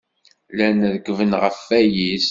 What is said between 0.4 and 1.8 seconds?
Llan rekkben ɣef